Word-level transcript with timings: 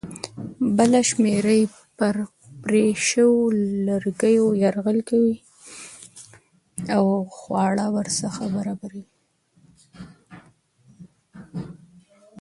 بله 0.77 0.99
شمېره 1.09 1.53
یې 1.59 1.65
پر 1.97 2.15
پرې 2.63 2.83
شویو 3.07 3.35
لرګیو 3.87 4.45
یرغل 4.63 4.99
کوي 5.09 5.35
او 6.95 7.05
خواړه 7.37 7.85
ورڅخه 7.95 8.45
برابروي. 8.55 9.05